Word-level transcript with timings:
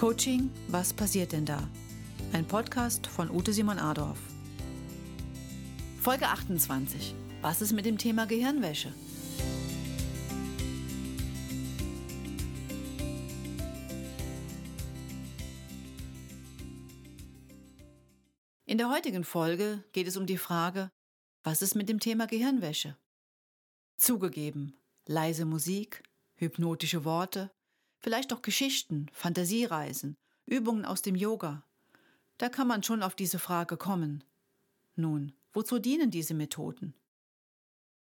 Coaching, 0.00 0.50
was 0.68 0.94
passiert 0.94 1.32
denn 1.32 1.44
da? 1.44 1.68
Ein 2.32 2.46
Podcast 2.46 3.06
von 3.06 3.30
Ute 3.30 3.52
Simon 3.52 3.78
Adorf. 3.78 4.18
Folge 6.00 6.26
28. 6.26 7.14
Was 7.42 7.60
ist 7.60 7.72
mit 7.72 7.84
dem 7.84 7.98
Thema 7.98 8.24
Gehirnwäsche? 8.24 8.94
In 18.64 18.78
der 18.78 18.88
heutigen 18.88 19.24
Folge 19.24 19.84
geht 19.92 20.06
es 20.06 20.16
um 20.16 20.24
die 20.24 20.38
Frage, 20.38 20.90
was 21.42 21.60
ist 21.60 21.74
mit 21.74 21.90
dem 21.90 22.00
Thema 22.00 22.26
Gehirnwäsche? 22.26 22.96
Zugegeben, 23.98 24.80
leise 25.04 25.44
Musik, 25.44 26.02
hypnotische 26.36 27.04
Worte, 27.04 27.50
vielleicht 28.00 28.32
auch 28.32 28.42
Geschichten, 28.42 29.06
Fantasiereisen, 29.12 30.16
Übungen 30.46 30.84
aus 30.84 31.02
dem 31.02 31.14
Yoga. 31.14 31.62
Da 32.38 32.48
kann 32.48 32.66
man 32.66 32.82
schon 32.82 33.02
auf 33.02 33.14
diese 33.14 33.38
Frage 33.38 33.76
kommen. 33.76 34.24
Nun, 34.96 35.32
wozu 35.52 35.78
dienen 35.78 36.10
diese 36.10 36.34
Methoden? 36.34 36.94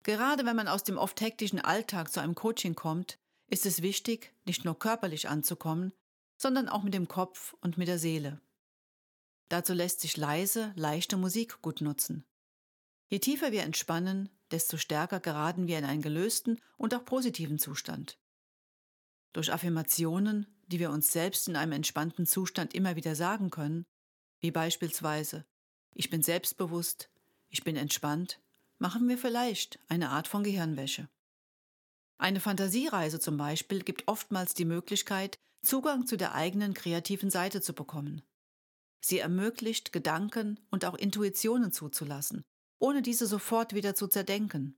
Gerade 0.04 0.46
wenn 0.46 0.56
man 0.56 0.68
aus 0.68 0.84
dem 0.84 0.96
oft 0.96 1.20
hektischen 1.20 1.60
Alltag 1.60 2.12
zu 2.12 2.20
einem 2.20 2.34
Coaching 2.34 2.74
kommt, 2.74 3.18
ist 3.48 3.66
es 3.66 3.82
wichtig, 3.82 4.32
nicht 4.46 4.64
nur 4.64 4.78
körperlich 4.78 5.28
anzukommen, 5.28 5.92
sondern 6.36 6.68
auch 6.68 6.82
mit 6.82 6.94
dem 6.94 7.08
Kopf 7.08 7.54
und 7.60 7.76
mit 7.78 7.88
der 7.88 7.98
Seele. 7.98 8.40
Dazu 9.48 9.72
lässt 9.72 10.00
sich 10.00 10.16
leise, 10.16 10.72
leichte 10.76 11.16
Musik 11.16 11.60
gut 11.62 11.80
nutzen. 11.80 12.24
Je 13.08 13.18
tiefer 13.18 13.52
wir 13.52 13.62
entspannen, 13.62 14.28
desto 14.50 14.76
stärker 14.76 15.20
geraten 15.20 15.66
wir 15.66 15.78
in 15.78 15.84
einen 15.84 16.02
gelösten 16.02 16.60
und 16.76 16.94
auch 16.94 17.04
positiven 17.04 17.58
Zustand. 17.58 18.18
Durch 19.32 19.52
Affirmationen, 19.52 20.46
die 20.66 20.78
wir 20.78 20.90
uns 20.90 21.12
selbst 21.12 21.48
in 21.48 21.56
einem 21.56 21.72
entspannten 21.72 22.26
Zustand 22.26 22.74
immer 22.74 22.96
wieder 22.96 23.14
sagen 23.14 23.50
können, 23.50 23.84
wie 24.40 24.50
beispielsweise 24.50 25.44
Ich 25.94 26.10
bin 26.10 26.22
selbstbewusst, 26.22 27.10
ich 27.48 27.64
bin 27.64 27.76
entspannt, 27.76 28.40
machen 28.78 29.08
wir 29.08 29.18
vielleicht 29.18 29.78
eine 29.88 30.10
Art 30.10 30.28
von 30.28 30.44
Gehirnwäsche. 30.44 31.08
Eine 32.18 32.40
Fantasiereise 32.40 33.20
zum 33.20 33.36
Beispiel 33.36 33.82
gibt 33.82 34.08
oftmals 34.08 34.54
die 34.54 34.64
Möglichkeit, 34.64 35.38
Zugang 35.62 36.06
zu 36.06 36.16
der 36.16 36.34
eigenen 36.34 36.74
kreativen 36.74 37.30
Seite 37.30 37.60
zu 37.60 37.72
bekommen. 37.72 38.22
Sie 39.00 39.18
ermöglicht, 39.18 39.92
Gedanken 39.92 40.60
und 40.70 40.84
auch 40.84 40.94
Intuitionen 40.94 41.72
zuzulassen, 41.72 42.44
ohne 42.78 43.02
diese 43.02 43.26
sofort 43.26 43.74
wieder 43.74 43.94
zu 43.94 44.08
zerdenken. 44.08 44.76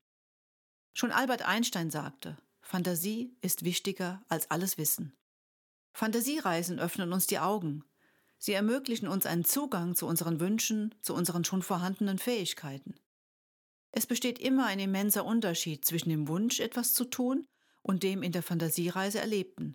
Schon 0.95 1.13
Albert 1.13 1.43
Einstein 1.43 1.91
sagte, 1.91 2.37
Fantasie 2.71 3.35
ist 3.41 3.65
wichtiger 3.65 4.23
als 4.29 4.49
alles 4.53 4.79
Wissen. 4.79 5.13
Fantasiereisen 5.93 6.79
öffnen 6.79 7.13
uns 7.13 7.27
die 7.27 7.41
Augen. 7.41 7.83
Sie 8.39 8.53
ermöglichen 8.53 9.09
uns 9.09 9.27
einen 9.27 9.45
Zugang 9.45 9.97
zu 9.97 10.07
unseren 10.07 10.39
Wünschen, 10.39 10.95
zu 11.03 11.13
unseren 11.13 11.45
schon 11.45 11.63
vorhandenen 11.63 12.21
Fähigkeiten. 12.21 12.95
Es 13.91 14.07
besteht 14.07 14.39
immer 14.39 14.67
ein 14.67 14.79
immenser 14.79 15.25
Unterschied 15.25 15.85
zwischen 15.85 16.11
dem 16.11 16.29
Wunsch, 16.29 16.61
etwas 16.61 16.95
zu 16.95 17.07
tun, 17.07 17.45
und 17.83 18.05
dem 18.05 18.23
in 18.23 18.31
der 18.31 18.45
Fantasiereise 18.45 19.19
Erlebten. 19.19 19.75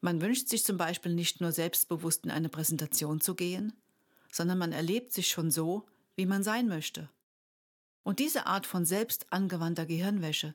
Man 0.00 0.22
wünscht 0.22 0.48
sich 0.48 0.64
zum 0.64 0.78
Beispiel 0.78 1.12
nicht 1.12 1.42
nur 1.42 1.52
selbstbewusst 1.52 2.24
in 2.24 2.30
eine 2.30 2.48
Präsentation 2.48 3.20
zu 3.20 3.34
gehen, 3.34 3.74
sondern 4.32 4.56
man 4.56 4.72
erlebt 4.72 5.12
sich 5.12 5.28
schon 5.28 5.50
so, 5.50 5.84
wie 6.16 6.24
man 6.24 6.42
sein 6.42 6.68
möchte. 6.68 7.10
Und 8.02 8.18
diese 8.18 8.46
Art 8.46 8.64
von 8.64 8.86
selbst 8.86 9.30
angewandter 9.30 9.84
Gehirnwäsche 9.84 10.54